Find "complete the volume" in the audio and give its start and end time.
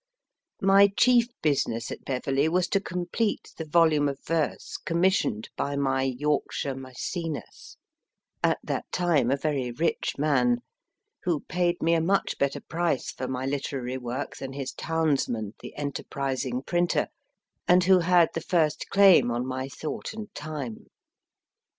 2.81-4.09